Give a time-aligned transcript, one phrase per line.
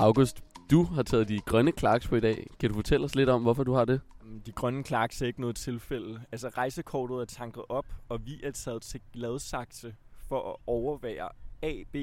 [0.00, 2.46] August, du har taget de grønne clarks på i dag.
[2.60, 4.00] Kan du fortælle os lidt om, hvorfor du har det?
[4.46, 6.20] De grønne clarks er ikke noget tilfælde.
[6.32, 9.94] Altså rejsekortet er tanket op, og vi er taget til Gladsaxe
[10.28, 11.28] for at overvære
[11.62, 11.96] AB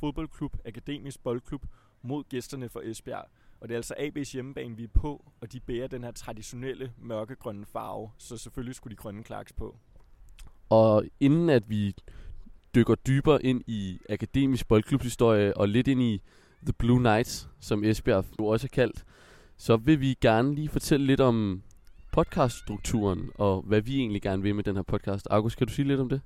[0.00, 1.66] fodboldklub, Akademisk Boldklub,
[2.02, 3.24] mod gæsterne fra Esbjerg.
[3.60, 6.92] Og det er altså AB's hjemmebane, vi er på, og de bærer den her traditionelle
[6.98, 9.76] mørkegrønne farve, så selvfølgelig skulle de grønne clarks på.
[10.68, 11.94] Og inden at vi
[12.74, 16.22] dykker dybere ind i akademisk boldklubshistorie og lidt ind i
[16.64, 19.04] The Blue Knights, som Esbjerg jo også er kaldt,
[19.56, 21.62] så vil vi gerne lige fortælle lidt om
[22.12, 25.26] podcaststrukturen og hvad vi egentlig gerne vil med den her podcast.
[25.30, 26.20] August, kan du sige lidt om det?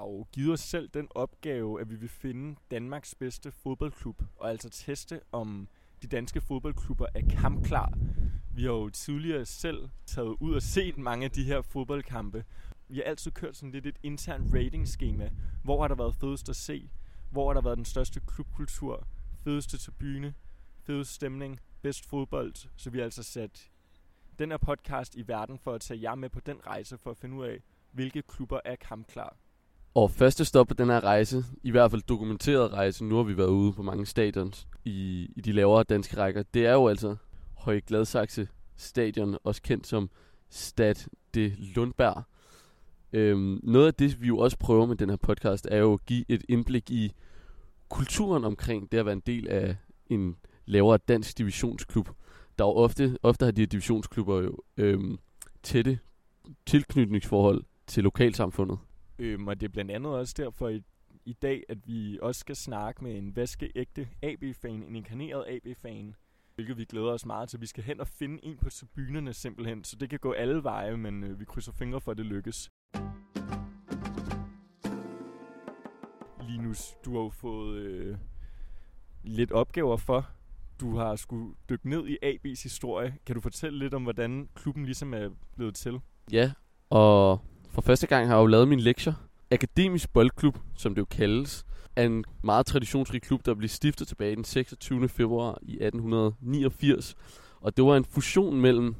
[0.00, 4.50] har jo givet os selv den opgave, at vi vil finde Danmarks bedste fodboldklub, og
[4.50, 5.68] altså teste, om
[6.02, 7.92] de danske fodboldklubber er kampklar.
[8.54, 12.44] Vi har jo tidligere selv taget ud og set mange af de her fodboldkampe.
[12.88, 15.30] Vi har altid kørt sådan lidt et internt ratingskema.
[15.64, 16.90] Hvor har der været fedest at se?
[17.30, 19.06] Hvor har der været den største klubkultur?
[19.44, 20.34] Fedeste tribune?
[20.82, 21.60] Fedeste stemning?
[21.82, 22.54] Bedst fodbold?
[22.76, 23.70] Så vi har altså sat
[24.38, 27.16] den her podcast i verden for at tage jer med på den rejse for at
[27.16, 29.36] finde ud af, hvilke klubber er kampklar.
[29.94, 33.36] Og første stop på den her rejse, i hvert fald dokumenteret rejse, nu har vi
[33.36, 37.16] været ude på mange stadions i, i de lavere danske rækker, det er jo altså
[37.54, 40.10] Høje Gladsaxe Stadion, også kendt som
[40.50, 40.94] Stad
[41.34, 42.22] de Lundberg.
[43.12, 46.06] Øhm, noget af det, vi jo også prøver med den her podcast, er jo at
[46.06, 47.12] give et indblik i
[47.90, 52.08] kulturen omkring det at være en del af en lavere dansk divisionsklub.
[52.58, 55.18] Der jo ofte, ofte har de her divisionsklubber jo øhm,
[55.62, 55.98] tætte
[56.66, 58.78] tilknytningsforhold til lokalsamfundet.
[59.18, 60.82] Øhm, og det er blandt andet også derfor i,
[61.24, 66.14] i dag, at vi også skal snakke med en vaskeægte AB-fan, en inkarneret AB-fan,
[66.54, 67.60] hvilket vi glæder os meget til.
[67.60, 70.96] Vi skal hen og finde en på tribunerne simpelthen, så det kan gå alle veje,
[70.96, 72.70] men øh, vi krydser fingre for, at det lykkes.
[76.50, 78.16] Linus, du har jo fået øh,
[79.22, 80.26] lidt opgaver for.
[80.80, 83.14] Du har skulle dykke ned i AB's historie.
[83.26, 86.00] Kan du fortælle lidt om, hvordan klubben ligesom er blevet til?
[86.32, 86.52] Ja,
[86.90, 87.40] og
[87.70, 89.12] for første gang har jeg jo lavet min lektier.
[89.50, 91.66] Akademisk Boldklub, som det jo kaldes,
[91.96, 95.08] er en meget traditionsrig klub, der blev stiftet tilbage den 26.
[95.08, 97.14] februar i 1889.
[97.60, 98.94] Og det var en fusion mellem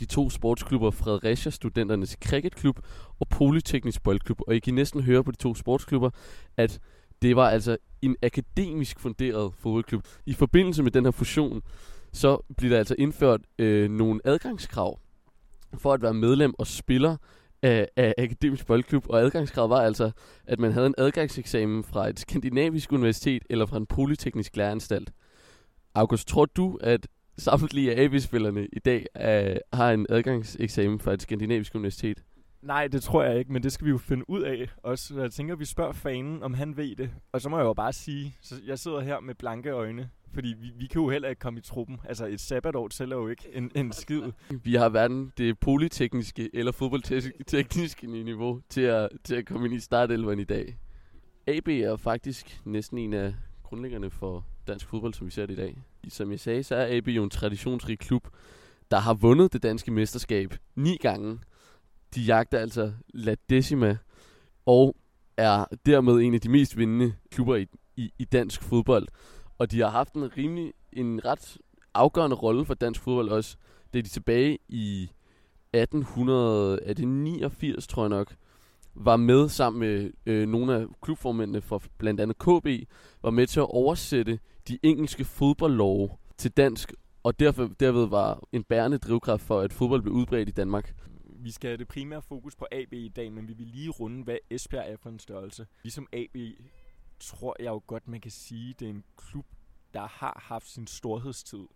[0.00, 2.78] de to sportsklubber Fredericia Studenternes Cricketklub
[3.20, 4.40] og Polyteknisk Boldklub.
[4.46, 6.10] Og I kan næsten høre på de to sportsklubber,
[6.56, 6.80] at
[7.22, 10.04] det var altså en akademisk funderet fodboldklub.
[10.26, 11.62] I forbindelse med den her fusion,
[12.12, 14.98] så bliver der altså indført øh, nogle adgangskrav
[15.78, 17.16] for at være medlem og spiller
[17.62, 20.10] af, af Akademisk Boldklub, og adgangskravet var altså,
[20.46, 25.12] at man havde en adgangseksamen fra et skandinavisk universitet eller fra en polyteknisk læreranstalt.
[25.94, 27.06] August, tror du, at
[27.40, 32.24] samtlige af AB-spillerne i dag uh, har en adgangseksamen fra et skandinavisk universitet?
[32.62, 34.68] Nej, det tror jeg ikke, men det skal vi jo finde ud af.
[34.76, 37.10] Også, jeg tænker, at vi spørger fanen, om han ved det.
[37.32, 40.10] Og så må jeg jo bare sige, så jeg sidder her med blanke øjne.
[40.34, 42.00] Fordi vi, vi kan jo heller ikke komme i truppen.
[42.04, 44.22] Altså et sabbatår tæller jo ikke en, en skid.
[44.64, 49.80] Vi har hverken det polytekniske eller fodboldtekniske niveau til at, til at komme ind i
[49.80, 50.78] startelveren i dag.
[51.46, 55.56] AB er faktisk næsten en af grundlæggerne for dansk fodbold, som vi ser det i
[55.56, 55.82] dag.
[56.08, 58.28] Som jeg sagde, så er AB jo en traditionsrig klub,
[58.90, 61.38] der har vundet det danske mesterskab ni gange.
[62.14, 63.96] De jagter altså La Decima
[64.66, 64.96] og
[65.36, 67.66] er dermed en af de mest vindende klubber i,
[67.96, 69.08] i, i dansk fodbold.
[69.58, 71.58] Og de har haft en rimelig, en ret
[71.94, 73.56] afgørende rolle for dansk fodbold også.
[73.92, 75.10] Det er de tilbage i
[75.72, 78.34] 1889, tror jeg nok,
[78.94, 82.88] var med sammen med øh, nogle af klubformændene fra blandt andet KB,
[83.22, 86.92] var med til at oversætte de engelske fodboldlove til dansk,
[87.22, 90.94] og derfor, derved var en bærende drivkraft for, at fodbold blev udbredt i Danmark.
[91.24, 94.24] Vi skal have det primære fokus på AB i dag, men vi vil lige runde,
[94.24, 95.66] hvad Esbjerg er for en størrelse.
[95.82, 96.36] Ligesom AB
[97.20, 99.46] tror jeg jo godt, man kan sige, det er en klub,
[99.94, 101.66] der har haft sin storhedstid.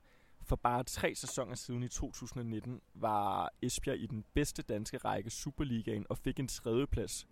[0.45, 6.07] For bare tre sæsoner siden i 2019 var Esbjerg i den bedste danske række Superligaen
[6.09, 7.27] og fik en tredjeplads.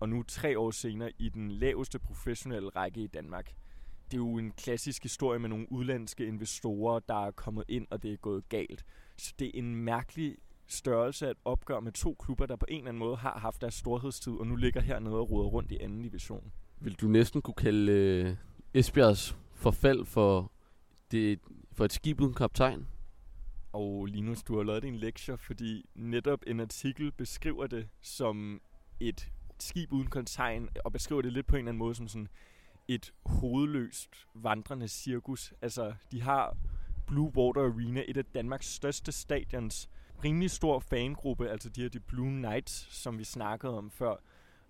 [0.00, 3.52] Og nu tre år senere i den laveste professionelle række i Danmark.
[4.10, 8.02] Det er jo en klassisk historie med nogle udlandske investorer, der er kommet ind, og
[8.02, 8.84] det er gået galt.
[9.16, 10.36] Så det er en mærkelig
[10.66, 13.74] størrelse at opgøre med to klubber, der på en eller anden måde har haft deres
[13.74, 16.52] storhedstid, og nu ligger hernede og ruder rundt i anden division
[16.84, 18.36] vil du næsten kunne kalde øh,
[18.74, 20.52] Esbjergs forfald for,
[21.10, 21.38] det,
[21.72, 22.86] for et skib uden kaptajn?
[23.72, 28.60] Og Linus, du har lavet en lektie, fordi netop en artikel beskriver det som
[29.00, 32.28] et skib uden kaptajn, og beskriver det lidt på en eller anden måde som sådan
[32.88, 35.54] et hovedløst vandrende cirkus.
[35.62, 36.56] Altså, de har
[37.06, 39.88] Blue Water Arena, et af Danmarks største stadions,
[40.24, 44.16] rimelig stor fangruppe, altså de her de Blue Knights, som vi snakkede om før.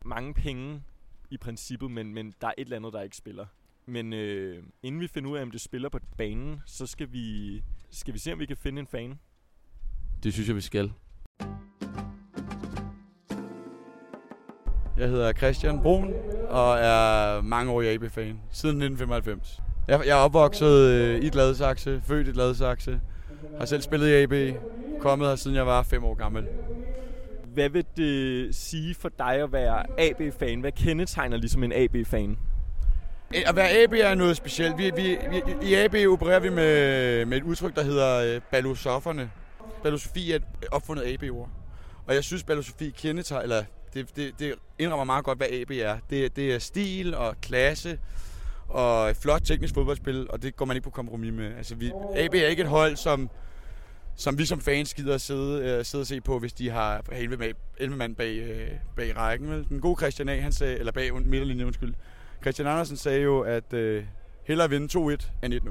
[0.05, 0.83] Mange penge
[1.31, 3.47] i princippet, men, men der er et eller andet, der ikke spiller.
[3.87, 7.63] Men øh, inden vi finder ud af, om det spiller på banen, så skal vi,
[7.91, 9.19] skal vi se, om vi kan finde en fan.
[10.23, 10.93] Det synes jeg, vi skal.
[14.99, 16.13] Jeg hedder Christian Brun
[16.49, 18.41] og er mange år AB-fan.
[18.51, 19.61] Siden 1995.
[19.89, 23.01] Jeg, jeg er opvokset øh, i Gladsaxe, født i Gladsaxe.
[23.59, 24.57] Har selv spillet i AB.
[25.01, 26.47] Kommet her siden jeg var fem år gammel.
[27.55, 30.61] Hvad vil det sige for dig at være AB-fan?
[30.61, 32.39] Hvad kendetegner ligesom en AB-fan?
[33.35, 34.79] Øh, at være AB er noget specielt.
[34.79, 39.31] Vi, vi, vi, I AB opererer vi med, med et udtryk, der hedder øh, balosoferne.
[39.83, 41.49] Balosofi er et opfundet AB-ord.
[42.07, 43.65] Og jeg synes, balosofi kendetegner, eller
[43.95, 45.97] det, det, det indrammer meget godt, hvad AB er.
[46.11, 47.99] Det, det er stil og klasse
[48.69, 51.57] og et flot teknisk fodboldspil, og det går man ikke på kompromis med.
[51.57, 53.31] Altså, vi, AB er ikke et hold, som,
[54.17, 57.05] som vi som fans gider at sidde, uh, sidde og se på, hvis de har
[57.13, 59.51] 11, mand, 11 mand bag, uh, bag rækken.
[59.51, 59.69] Vel?
[59.69, 61.95] Den gode Christian A., han sagde, eller bag midterlinjen, undskyld.
[62.43, 64.05] Christian Andersen sagde jo, at øh,
[64.45, 65.71] hellere vinde 2-1 end 1-0.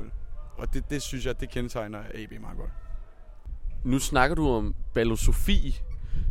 [0.57, 2.69] Og det, det synes jeg, det kendetegner AB meget godt.
[3.83, 5.79] Nu snakker du om balosofi.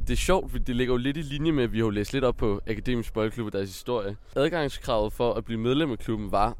[0.06, 1.90] Det er sjovt, fordi det ligger jo lidt i linje med, at vi har jo
[1.90, 4.16] læst lidt op på Akademisk Boldklub og deres historie.
[4.36, 6.56] Adgangskravet for at blive medlem af klubben var,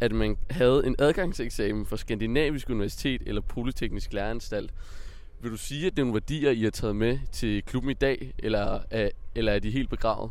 [0.00, 4.74] at man havde en adgangseksamen fra Skandinavisk Universitet eller Polyteknisk Læreanstalt.
[5.40, 7.94] Vil du sige, at det er nogle værdier, I har taget med til klubben i
[7.94, 10.30] dag, eller er, eller er de helt begravet?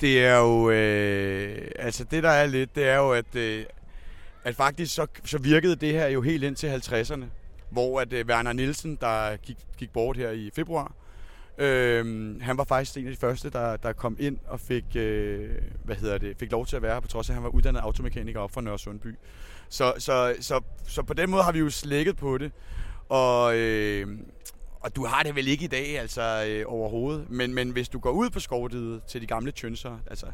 [0.00, 0.70] Det er jo...
[0.70, 3.64] Øh, altså det, der er lidt, det er jo, at, øh,
[4.44, 7.24] at faktisk så, så virkede det her jo helt ind til 50'erne
[7.70, 10.92] hvor at øh, Werner Nielsen, der gik, gik bort her i februar,
[11.58, 15.50] øh, han var faktisk en af de første, der, der kom ind og fik, øh,
[15.84, 17.50] hvad hedder det, fik lov til at være her, på trods af, at han var
[17.50, 19.14] uddannet automekaniker op fra Nørre Sundby.
[19.68, 22.52] Så, så, så, så på den måde har vi jo slækket på det.
[23.08, 24.18] Og, øh,
[24.86, 27.30] og du har det vel ikke i dag, altså øh, overhovedet.
[27.30, 30.26] Men, men hvis du går ud på skovdidet til de gamle tønser, altså,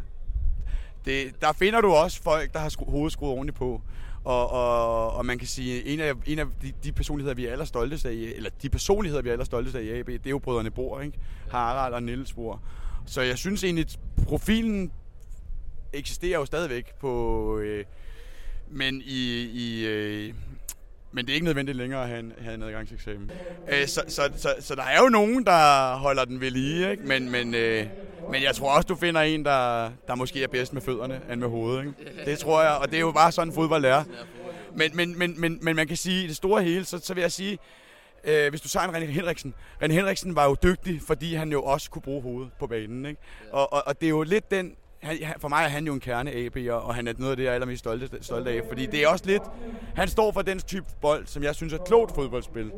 [1.04, 3.82] det, der finder du også folk, der har skru, hovedet skruet ordentligt på.
[4.24, 7.52] Og, og, og man kan sige, en af, en af de, de personligheder, vi er
[7.52, 10.70] allerstolteste af, eller de personligheder, vi er allerstolteste af i AB, det er jo brødrene
[10.70, 11.18] Bor, ikke?
[11.50, 12.62] Harald og Niels Bor.
[13.06, 13.86] Så jeg synes egentlig,
[14.26, 14.92] profilen
[15.92, 17.58] eksisterer jo stadigvæk på...
[17.58, 17.84] Øh,
[18.70, 20.34] men i, i, øh,
[21.12, 23.30] men det er ikke nødvendigt længere at have en, have en adgangseksamen.
[23.68, 27.02] Øh, så, så, så, så der er jo nogen, der holder den ved lige, ikke?
[27.06, 27.86] Men, men, øh,
[28.30, 31.40] men jeg tror også, du finder en, der, der måske er bedst med fødderne end
[31.40, 31.80] med hovedet.
[31.80, 32.24] Ikke?
[32.24, 34.04] Det tror jeg, og det er jo bare sådan fodbold er.
[34.76, 37.20] Men, men, men, men, men man kan sige, i det store hele, så, så vil
[37.20, 37.58] jeg sige,
[38.24, 39.54] øh, hvis du tager en René Henriksen.
[39.82, 43.06] René Henriksen var jo dygtig, fordi han jo også kunne bruge hovedet på banen.
[43.06, 43.20] Ikke?
[43.50, 46.00] Og, og, og det er jo lidt den han, for mig er han jo en
[46.00, 48.60] kerne AB, og han er noget af det, jeg er allermest stolte, stolte af.
[48.68, 49.42] Fordi det er også lidt...
[49.94, 52.70] Han står for den type bold, som jeg synes er klogt fodboldspil.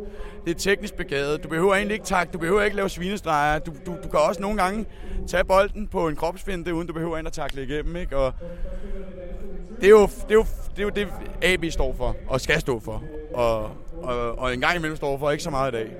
[0.44, 1.42] Det er teknisk begavet.
[1.42, 2.32] Du behøver egentlig ikke tak.
[2.32, 3.58] Du behøver ikke lave svinestreger.
[3.58, 4.86] Du, du, du kan også nogle gange
[5.26, 7.96] tage bolden på en kropsfinde, uden du behøver ind at takle igennem.
[7.96, 8.16] Ikke?
[8.16, 8.32] Og
[9.80, 11.08] det er, jo, det, er jo, det er jo det,
[11.42, 13.02] AB står for, og skal stå for.
[13.34, 13.70] Og,
[14.02, 15.90] og, og en gang imellem står for, ikke så meget i dag.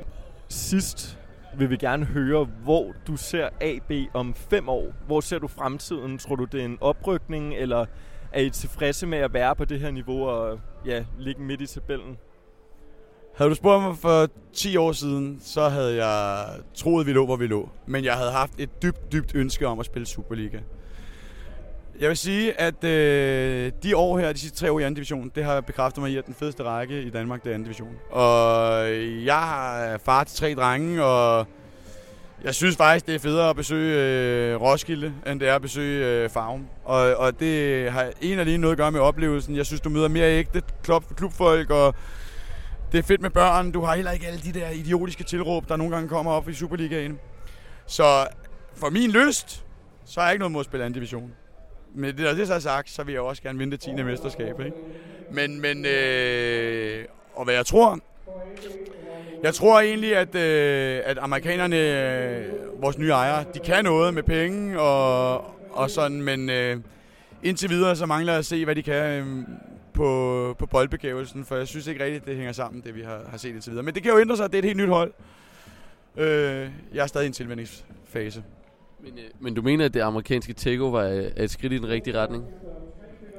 [0.48, 1.18] Sidst
[1.58, 4.92] vil vi gerne høre, hvor du ser AB om fem år.
[5.06, 6.18] Hvor ser du fremtiden?
[6.18, 7.86] Tror du, det er en oprykning, eller
[8.32, 11.66] er I tilfredse med at være på det her niveau og ja, ligge midt i
[11.66, 12.16] tabellen?
[13.36, 17.36] Havde du spurgt mig for 10 år siden, så havde jeg troet, vi lå, hvor
[17.36, 17.68] vi lå.
[17.86, 20.58] Men jeg havde haft et dybt, dybt ønske om at spille Superliga.
[22.00, 25.30] Jeg vil sige, at øh, de år her, de sidste tre år i anden division,
[25.34, 27.94] det har bekræftet mig i, at den fedeste række i Danmark, det er anden division.
[28.10, 28.86] Og
[29.24, 31.46] jeg har øh, far til tre drenge, og
[32.44, 36.06] jeg synes faktisk, det er federe at besøge øh, Roskilde, end det er at besøge
[36.06, 36.66] øh, Farum.
[36.84, 39.56] Og, og det har en af lige noget at gøre med oplevelsen.
[39.56, 41.94] Jeg synes, du møder mere ægte klub, klubfolk, og
[42.92, 43.72] det er fedt med børn.
[43.72, 46.54] Du har heller ikke alle de der idiotiske tilråb, der nogle gange kommer op i
[46.54, 47.18] Superligaen.
[47.86, 48.26] Så
[48.74, 49.64] for min lyst,
[50.04, 51.32] så er jeg ikke noget mod at spille anden division
[51.94, 53.92] med det, der det så er sagt, så vil jeg også gerne vinde det 10.
[53.92, 54.60] mesterskab.
[54.60, 54.76] Ikke?
[55.30, 57.98] Men, men øh, og hvad jeg tror,
[59.42, 64.22] jeg tror egentlig, at, øh, at amerikanerne, øh, vores nye ejere, de kan noget med
[64.22, 65.36] penge og,
[65.70, 66.76] og sådan, men øh,
[67.42, 69.26] indtil videre så mangler jeg at se, hvad de kan øh,
[69.92, 73.38] på, på boldbegævelsen, for jeg synes ikke rigtigt, det hænger sammen, det vi har, har
[73.38, 73.84] set indtil videre.
[73.84, 75.12] Men det kan jo ændre sig, det er et helt nyt hold.
[76.16, 78.42] Øh, jeg er stadig i en tilvændingsfase.
[79.04, 82.20] Men, øh, men du mener, at det amerikanske takeover er, et skridt i den rigtige
[82.20, 82.44] retning?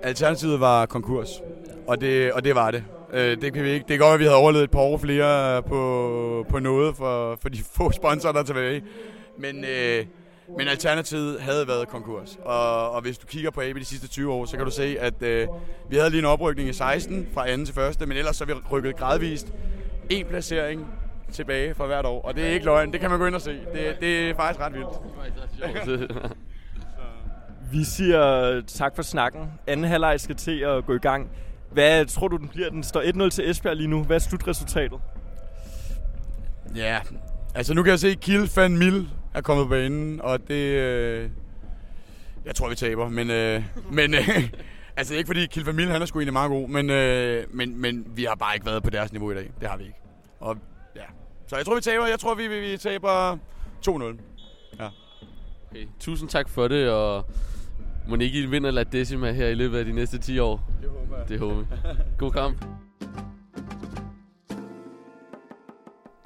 [0.04, 1.30] Alternativet var konkurs,
[1.88, 2.84] og det, og det var det.
[3.14, 3.86] Øh, det kan vi ikke.
[3.88, 6.96] Det kan godt at vi havde overlevet et par år flere øh, på, på noget
[6.96, 8.84] for, for de få sponsorer, der er tilbage.
[9.38, 10.06] Men, øh,
[10.58, 12.40] men alternativet havde været konkurs.
[12.44, 14.98] Og, og hvis du kigger på AB de sidste 20 år, så kan du se,
[15.00, 15.48] at øh,
[15.90, 18.54] vi havde lige en oprykning i 16 fra anden til første, men ellers så vi
[18.54, 19.54] rykket gradvist
[20.10, 20.88] en placering
[21.32, 22.22] tilbage for hvert år.
[22.22, 23.52] Og det er ikke løgn, det kan man gå ind og se.
[23.52, 26.34] Det, det er faktisk ret vildt.
[27.72, 29.52] Vi siger tak for snakken.
[29.68, 31.30] Anden halvleg skal til at gå i gang.
[31.72, 32.70] Hvad tror du, den bliver?
[32.70, 34.04] Den står 1-0 til Esbjerg lige nu.
[34.04, 35.00] Hvad er slutresultatet?
[36.76, 37.00] Ja,
[37.56, 40.54] altså nu kan jeg se, at Kiel van Mil er kommet på banen, og det...
[40.54, 41.30] Øh,
[42.46, 43.30] jeg tror, vi taber, men...
[43.30, 43.64] Øh,
[43.98, 44.50] men øh,
[44.98, 47.82] altså ikke fordi Kiel van Mil, han er sgu egentlig meget god, men, øh, men,
[47.82, 49.52] men vi har bare ikke været på deres niveau i dag.
[49.60, 50.00] Det har vi ikke.
[50.40, 50.58] Og
[50.96, 51.06] ja,
[51.48, 52.06] så jeg tror, vi taber.
[52.06, 53.38] Jeg tror, vi, vi, vi taber
[53.88, 54.22] 2-0.
[54.80, 54.90] Ja.
[55.72, 55.88] Okay.
[56.00, 57.26] Tusind tak for det, og
[58.08, 60.72] må ikke I vinder La Decima her i løbet af de næste 10 år.
[60.82, 61.30] Det håber jeg.
[61.30, 61.66] Det håber vi.
[62.18, 62.66] God kamp.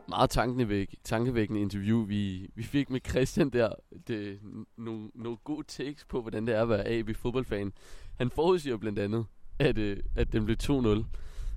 [0.10, 3.70] Meget tankevæk, tankevækkende interview, vi, vi fik med Christian der.
[4.08, 4.40] Det,
[4.78, 7.74] nogle, nogle gode takes på, hvordan det er at være AB fodboldfan.
[8.18, 9.26] Han forudsiger blandt andet,
[9.60, 11.04] at, øh, at den blev 2-0.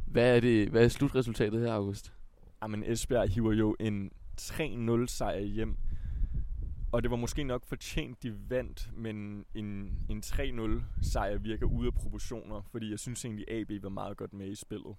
[0.06, 2.12] Hvad er, det, hvad er slutresultatet her, August?
[2.62, 5.76] Jamen, Esbjerg hiver jo en 3-0 sejr hjem.
[6.92, 11.86] Og det var måske nok fortjent, de vandt, men en, en 3-0 sejr virker ude
[11.86, 14.96] af proportioner, fordi jeg synes egentlig, AB var meget godt med i spillet.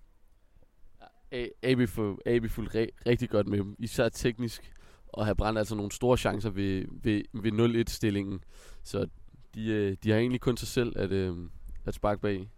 [1.63, 4.73] AB, for, AB fulgte re- rigtig godt med især teknisk,
[5.07, 8.43] og har brændt altså nogle store chancer ved, ved, ved 0-1-stillingen.
[8.83, 9.07] Så
[9.55, 11.37] de, øh, de har egentlig kun sig selv at, øh,
[11.85, 12.49] at sparke bag.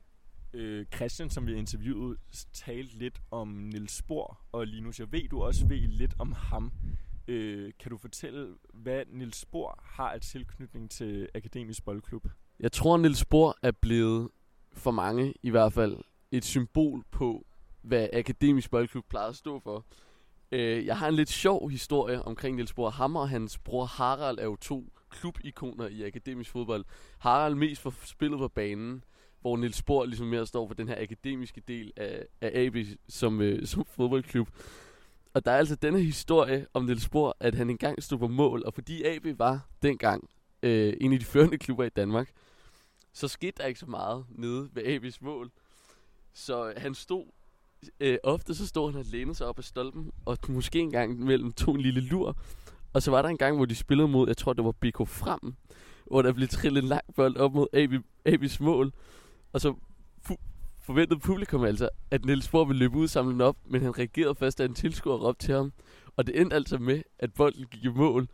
[0.55, 2.17] Øh, Christian, som vi interviewede,
[2.53, 4.99] talte lidt om Nils Spor og Linus.
[4.99, 6.71] Jeg ved, du også ved lidt om ham.
[7.27, 12.27] Øh, kan du fortælle, hvad Nils Spor har af tilknytning til Akademisk Boldklub?
[12.59, 14.29] Jeg tror, Niels Spor er blevet,
[14.73, 15.97] for mange i hvert fald,
[16.31, 17.45] et symbol på,
[17.81, 19.85] hvad Akademisk Boldklub plejer at stå for.
[20.51, 22.89] Øh, jeg har en lidt sjov historie omkring Niels Spor.
[22.89, 26.85] Ham og hans bror Harald er jo to klubikoner i akademisk fodbold.
[27.19, 29.03] Harald mest for spillet på banen,
[29.45, 32.75] hvor Niels Spor ligesom mere står for den her akademiske del af, af AB
[33.09, 34.49] som, øh, som fodboldklub.
[35.33, 38.63] Og der er altså denne historie om Niels Spor, at han engang stod på mål,
[38.65, 40.29] og fordi AB var dengang
[40.63, 42.29] øh, en af de førende klubber i Danmark,
[43.13, 45.51] så skete der ikke så meget nede ved AB's mål.
[46.33, 47.25] Så han stod,
[47.99, 51.53] øh, ofte så stod han og lænede sig op ad stolpen, og måske engang mellem
[51.53, 52.37] to en lille lur.
[52.93, 55.07] Og så var der en gang, hvor de spillede mod, jeg tror det var BK
[55.07, 55.55] Frem,
[56.05, 57.93] hvor der blev trillet en lang bold op mod AB,
[58.29, 58.93] AB's mål.
[59.55, 59.75] Og så
[60.27, 63.81] fu- forventede publikum altså, at Niels Bohr ville løbe ud og samle den op, men
[63.81, 65.73] han reagerede først, da en tilskuer råbte til ham.
[66.15, 68.27] Og det endte altså med, at bolden gik i mål.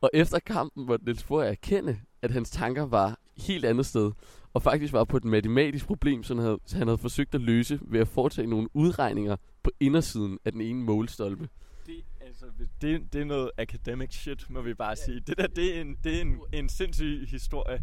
[0.00, 4.12] Og efter kampen måtte Niels Bohr erkende, at hans tanker var helt andet sted,
[4.54, 7.80] og faktisk var på et matematisk problem, som han havde, han havde forsøgt at løse
[7.82, 11.48] ved at foretage nogle udregninger på indersiden af den ene målstolpe.
[11.86, 12.44] Det, altså,
[12.80, 15.20] det, det er noget academic shit, må vi bare sige.
[15.20, 17.82] Det der, det er en, det er en, en sindssyg historie.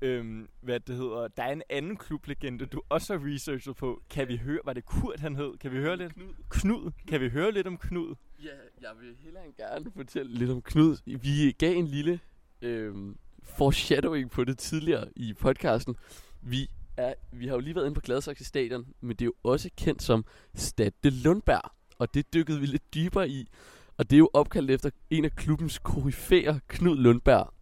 [0.00, 1.28] Øhm, hvad det hedder.
[1.28, 4.02] Der er en anden klublegende, du også har researchet på.
[4.10, 5.58] Kan vi høre, var det Kurt han hed?
[5.58, 6.14] Kan vi høre lidt?
[6.14, 6.34] Knud.
[6.50, 6.90] Knud.
[7.08, 8.14] Kan vi høre lidt om Knud?
[8.42, 8.48] Ja,
[8.80, 11.18] jeg vil hellere end gerne fortælle lidt om Knud.
[11.18, 12.20] Vi gav en lille
[12.62, 15.96] øhm, foreshadowing på det tidligere i podcasten.
[16.42, 19.34] Vi, er, vi har jo lige været inde på Gladsaxe Stadion, men det er jo
[19.42, 20.24] også kendt som
[20.54, 21.70] Stadte Lundberg.
[21.98, 23.48] Og det dykkede vi lidt dybere i.
[23.96, 27.52] Og det er jo opkaldt efter en af klubbens koryfæer, Knud Lundberg.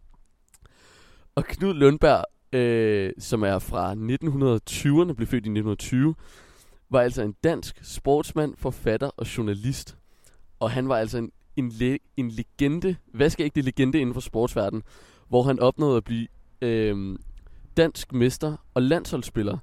[1.35, 6.15] Og Knud Lundberg, øh, som er fra 1920'erne, blev født i 1920,
[6.89, 9.97] var altså en dansk sportsmand, forfatter og journalist.
[10.59, 14.13] Og han var altså en, en, le, en legende, hvad skal ikke det legende inden
[14.13, 14.83] for sportsverdenen,
[15.27, 16.27] hvor han opnåede at blive
[16.61, 17.19] øh,
[17.77, 19.57] dansk mester og landsholdsspiller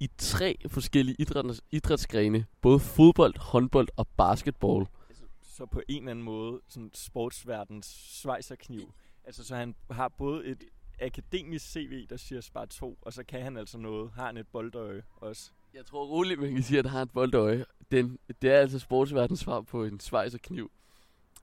[0.00, 4.86] i tre forskellige idræts, idrætsgrene, både fodbold, håndbold og basketball.
[5.08, 7.86] Altså, så på en eller anden måde, sådan sportsverdens
[8.22, 8.92] svejserkniv.
[9.24, 10.64] Altså, så han har både et
[11.00, 14.10] akademisk CV, der siger spar 2, og så kan han altså noget.
[14.16, 15.50] Har han et boldøje også.
[15.74, 17.64] Jeg tror roligt, man kan sige, at han har et boldøje.
[17.90, 20.70] Den, det er altså sportsverdens svar på en svejserkniv.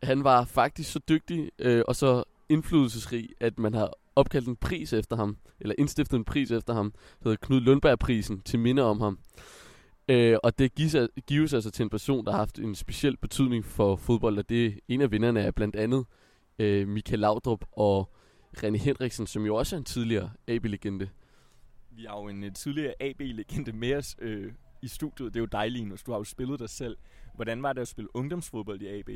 [0.04, 4.94] Han var faktisk så dygtig øh, og så indflydelsesrig, at man har opkaldt en pris
[4.94, 9.02] efter ham, eller indstiftet en pris efter ham, der hedder Knud Lundberg-prisen, til minde om
[9.02, 9.20] ham.
[10.08, 10.96] Øh, og det gives,
[11.28, 14.80] gives altså til en person, der har haft en speciel betydning for fodbold, og det
[14.88, 16.06] en af vinderne er blandt andet
[16.60, 18.10] øh, Michael Laudrup og
[18.58, 21.10] René Henriksen, som jo også er en tidligere AB-legende.
[21.92, 25.34] Vi har jo en øh, tidligere AB-legende med os øh, i studiet.
[25.34, 26.04] Det er jo dig, Linus.
[26.04, 26.98] Du har jo spillet dig selv.
[27.36, 29.08] Hvordan var det at spille ungdomsfodbold i AB?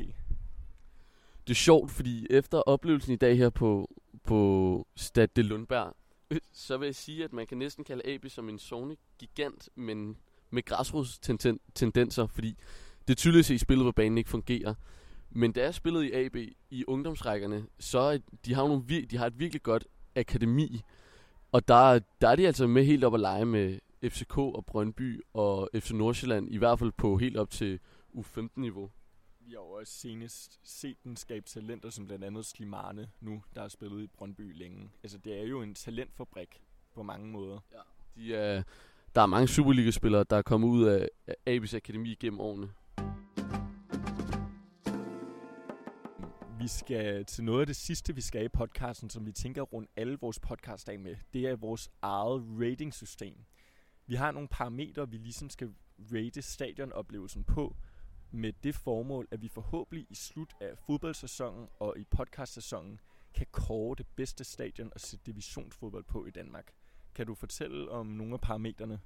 [1.46, 3.90] Det er sjovt, fordi efter oplevelsen i dag her på,
[4.24, 5.96] på Stad de Lundberg,
[6.30, 9.68] øh, så vil jeg sige, at man kan næsten kalde AB som en sovende gigant,
[9.74, 10.16] men
[10.50, 12.56] med græsrodstendenser, fordi
[13.08, 14.74] det er tydeligt at se, at spillet på banen ikke fungerer.
[15.30, 16.36] Men da jeg spillede i AB
[16.70, 20.80] i ungdomsrækkerne, så de har, nogle, vir- de har et virkelig godt akademi,
[21.52, 25.20] og der, der er de altså med helt op at lege med FCK og Brøndby
[25.34, 27.80] og FC Nordsjælland, i hvert fald på helt op til
[28.14, 28.90] U15-niveau.
[29.40, 33.60] Vi har jo også senest set den skabe talenter, som blandt andet Slimane nu, der
[33.60, 34.90] har spillet i Brøndby længe.
[35.02, 36.60] Altså, det er jo en talentfabrik
[36.94, 37.58] på mange måder.
[37.72, 37.78] Ja.
[38.16, 38.62] De er,
[39.14, 41.08] der er mange Superliga-spillere, der er kommet ud af,
[41.46, 42.68] Abis Akademi gennem årene.
[46.66, 49.90] Vi skal til noget af det sidste, vi skal i podcasten, som vi tænker rundt
[49.96, 51.16] alle vores podcast af med.
[51.32, 53.44] Det er vores eget ratingsystem.
[54.06, 55.74] Vi har nogle parametre, vi ligesom skal
[56.12, 57.76] rate stadionoplevelsen på,
[58.30, 63.00] med det formål, at vi forhåbentlig i slut af fodboldsæsonen og i podcastsæsonen
[63.34, 66.72] kan kåre det bedste stadion og sætte divisionsfodbold på i Danmark.
[67.14, 69.00] Kan du fortælle om nogle af parametrene?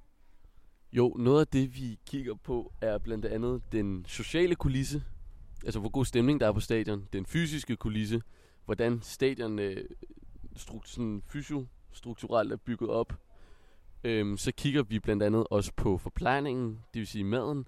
[0.93, 5.03] Jo, noget af det, vi kigger på, er blandt andet den sociale kulisse.
[5.65, 7.07] Altså, hvor god stemning der er på stadion.
[7.13, 8.21] Den fysiske kulisse.
[8.65, 9.85] Hvordan stadion øh,
[10.57, 13.13] stru- sådan fysiostrukturelt er bygget op.
[14.03, 17.67] Øhm, så kigger vi blandt andet også på forplejningen, det vil sige maden.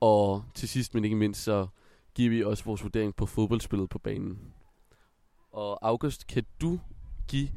[0.00, 1.66] Og til sidst, men ikke mindst, så
[2.14, 4.52] giver vi også vores vurdering på fodboldspillet på banen.
[5.52, 6.80] Og August, kan du
[7.28, 7.48] give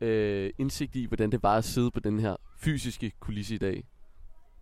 [0.00, 3.84] øh, indsigt i, hvordan det var at sidde på den her fysiske kulisse i dag?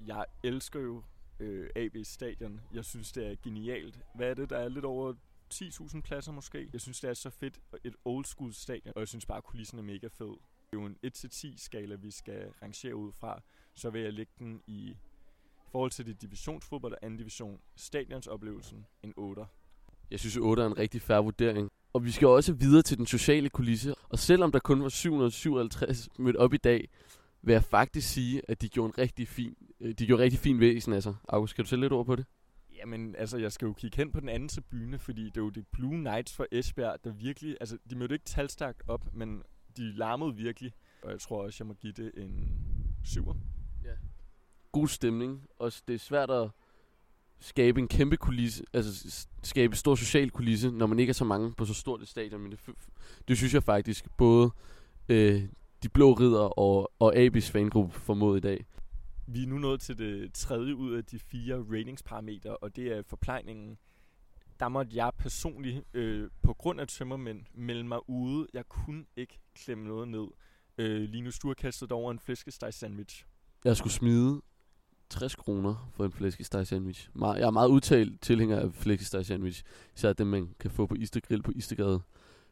[0.06, 1.02] Jeg elsker jo
[1.40, 2.60] øh, AB Stadion.
[2.74, 3.98] Jeg synes, det er genialt.
[4.14, 4.50] Hvad er det?
[4.50, 5.14] Der er lidt over
[5.54, 6.68] 10.000 pladser måske.
[6.72, 7.60] Jeg synes, det er så fedt.
[7.84, 8.92] Et old school stadion.
[8.94, 10.26] Og jeg synes bare, at kulissen er mega fed.
[10.26, 13.42] Det er jo en 1-10 skala, vi skal rangere ud fra.
[13.74, 14.96] Så vil jeg lægge den i
[15.72, 17.60] forhold til det divisionsfodbold og anden division.
[17.76, 19.42] Stadionsoplevelsen en 8.
[20.10, 21.70] Jeg synes, 8 er en rigtig færre vurdering.
[21.92, 23.94] Og vi skal også videre til den sociale kulisse.
[24.08, 26.88] Og selvom der kun var 757 mødt op i dag,
[27.46, 30.60] vil jeg faktisk sige, at de gjorde en rigtig fin, øh, de gjorde rigtig fin
[30.60, 31.14] væsen af sig.
[31.28, 32.26] August, skal du sætte lidt ord på det?
[32.76, 35.50] Jamen, altså, jeg skal jo kigge hen på den anden tribune, fordi det er jo
[35.50, 37.56] det Blue Knights for Esbjerg, der virkelig...
[37.60, 39.42] Altså, de mødte ikke talstærkt op, men
[39.76, 40.72] de larmede virkelig.
[41.02, 42.48] Og jeg tror også, jeg må give det en
[43.04, 43.36] 7'er.
[44.72, 45.46] God stemning.
[45.58, 46.50] Og det er svært at
[47.40, 51.24] skabe en kæmpe kulisse, altså skabe en stor social kulisse, når man ikke er så
[51.24, 52.40] mange på så stort et stadion.
[52.40, 52.60] Men det,
[53.28, 54.50] det synes jeg faktisk, både
[55.08, 55.42] øh,
[55.82, 58.66] de blå ridder og, og Abis fangruppe formået i dag.
[59.26, 63.02] Vi er nu nået til det tredje ud af de fire ratingsparametre, og det er
[63.02, 63.78] forplejningen.
[64.60, 68.46] Der måtte jeg personligt, øh, på grund af tømmermænd, melde mig ude.
[68.52, 70.26] Jeg kunne ikke klemme noget ned.
[70.78, 73.26] Øh, Linus, du har kastet over en flæskesteg sandwich.
[73.64, 74.42] Jeg skulle smide
[75.10, 77.10] 60 kroner for en flæskesteg sandwich.
[77.20, 79.62] Jeg er meget udtalt tilhænger af flæskesteg sandwich.
[79.96, 82.00] Især dem, man kan få på Istergrill på Istergade.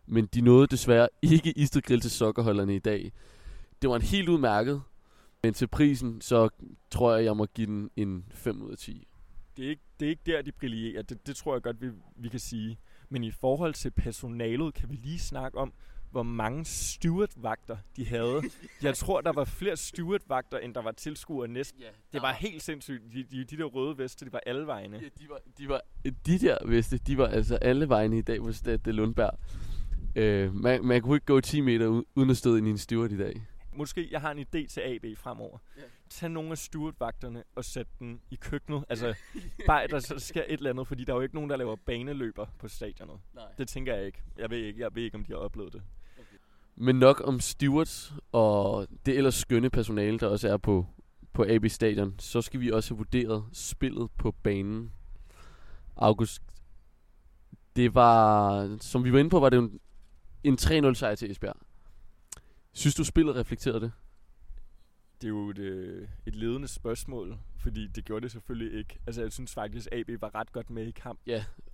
[0.07, 3.13] Men de nåede desværre ikke Istergrill til sokkerholderne i dag.
[3.83, 4.83] Det var en helt udmærket.
[5.43, 6.49] Men til prisen, så
[6.91, 9.07] tror jeg, jeg må give den en 5 ud af 10.
[9.57, 11.03] Det er ikke, det er ikke der, de brillerer.
[11.03, 12.79] Det, det tror jeg godt, vi, vi kan sige.
[13.09, 15.73] Men i forhold til personalet, kan vi lige snakke om,
[16.11, 18.43] hvor mange stewardvagter de havde.
[18.83, 21.81] Jeg tror, der var flere stewardvagter, end der var tilskuere næsten.
[21.81, 23.03] Ja, Det var helt sindssygt.
[23.13, 24.97] De, de, de der røde veste, de var alle vegne.
[24.97, 25.81] Ja, de var, de var,
[26.27, 29.39] de der veste, de var altså alle vegne i dag på Stade Lundberg.
[30.17, 32.79] Øh, man, man kunne ikke gå 10 meter u- uden at stå ind i en
[32.79, 33.47] steward i dag.
[33.77, 35.59] Måske, jeg har en idé til AB fremover.
[35.77, 35.83] Ja.
[36.11, 38.85] Tag nogle af stewardvagterne og sæt dem i køkkenet.
[38.89, 39.15] Altså,
[39.67, 41.77] bare der så sker et eller andet, fordi der er jo ikke nogen, der laver
[41.87, 43.17] baneløber på stadionet.
[43.35, 43.45] Nej.
[43.59, 44.23] Det tænker jeg ikke.
[44.39, 45.83] Jeg ved ikke, jeg ved ikke om de har oplevet det.
[46.77, 50.87] Men nok om stewards og det ellers skønne personale, der også er på,
[51.33, 52.15] på AB Stadion.
[52.19, 54.93] Så skal vi også have vurderet spillet på banen.
[55.97, 56.43] August,
[57.77, 59.81] det var, som vi var inde på, var det en,
[60.45, 61.57] en 3-0 sejr til Esbjerg.
[62.73, 63.93] Synes du, spillet reflekterede det?
[65.21, 68.99] Det er jo et, øh, et ledende spørgsmål, fordi det gjorde det selvfølgelig ikke.
[69.07, 71.21] Altså, jeg synes faktisk, at AB var ret godt med i kamp.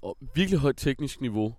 [0.03, 1.55] Og virkelig højt teknisk niveau.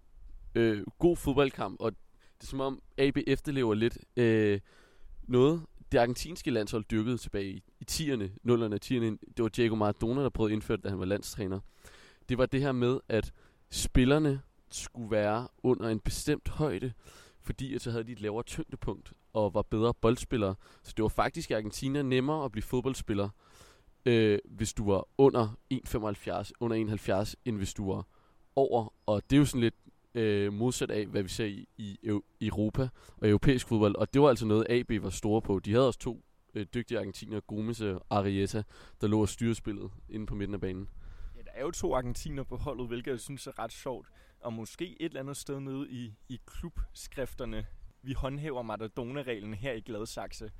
[0.55, 4.59] Øh, god fodboldkamp, og det er som om AB efterlever lidt øh,
[5.23, 9.17] noget, det argentinske landshold dyrkede tilbage i, i 10'erne, 0'erne og 10'erne.
[9.37, 11.59] Det var Diego Maradona, der prøvede at indføre det, da han var landstræner.
[12.29, 13.33] Det var det her med, at
[13.69, 14.41] spillerne
[14.75, 16.93] skulle være under en bestemt højde,
[17.41, 20.55] fordi at så havde de et lavere tyngdepunkt og var bedre boldspillere.
[20.83, 23.29] Så det var faktisk i Argentina nemmere at blive fodboldspiller,
[24.05, 28.07] øh, hvis du var under 1,75, under 1,70, end hvis du var
[28.55, 28.93] over.
[29.05, 29.75] Og det er jo sådan lidt
[30.15, 31.97] øh, modsat af, hvad vi ser i, i
[32.41, 33.95] Europa og europæisk fodbold.
[33.95, 35.59] Og det var altså noget, AB var store på.
[35.59, 38.63] De havde også to øh, dygtige argentiner, Gomes og Arieta,
[39.01, 40.89] der lå og styrede spillet inde på midten af banen.
[41.37, 44.07] Ja, der er jo to argentiner på holdet, hvilket jeg synes er ret sjovt.
[44.41, 47.65] Og måske et eller andet sted nede i, i klubskrifterne,
[48.01, 50.51] vi håndhæver Maradona-reglen her i Gladsaxe.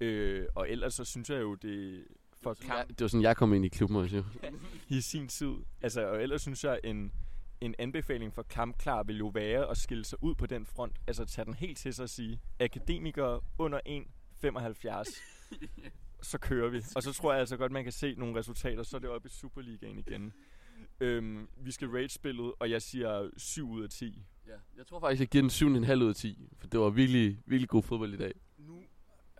[0.00, 2.06] Øh, og ellers så synes jeg jo, det
[2.42, 4.16] for Det var, sådan, kamp jeg, det var sådan, jeg kom ind i klubben også.
[4.16, 4.24] jo.
[4.96, 5.54] i sin tid.
[5.82, 7.12] Altså, og ellers synes jeg, en,
[7.60, 10.96] en anbefaling for kampklar vil jo være at skille sig ud på den front.
[11.06, 15.20] Altså tage den helt til sig og sige, akademikere under 1,75,
[16.30, 16.82] så kører vi.
[16.96, 19.28] Og så tror jeg altså godt, man kan se nogle resultater, så er det oppe
[19.28, 20.32] i Superligaen igen.
[21.00, 24.22] Øhm, vi skal rate spillet, og jeg siger 7 ud af 10.
[24.46, 26.48] Ja, jeg tror faktisk, jeg giver den 7,5 ud af 10.
[26.58, 28.32] For det var virkelig, virkelig god fodbold i dag.
[28.58, 28.82] Nu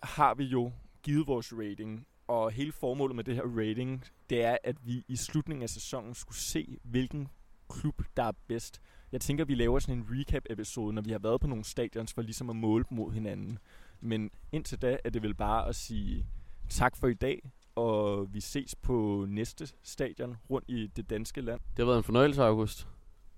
[0.02, 4.56] har vi jo givet vores rating, og hele formålet med det her rating, det er,
[4.64, 7.28] at vi i slutningen af sæsonen skulle se, hvilken
[7.68, 8.80] klub, der er bedst.
[9.12, 12.22] Jeg tænker, vi laver sådan en recap-episode, når vi har været på nogle stadions, for
[12.22, 13.58] ligesom at måle mod hinanden.
[14.00, 16.26] Men indtil da er det vel bare at sige
[16.68, 21.60] tak for i dag, og vi ses på næste stadion rundt i det danske land.
[21.70, 22.88] Det har været en fornøjelse, August.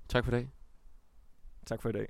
[0.08, 0.48] Tak for i dag.
[1.66, 2.06] Tak for i dag.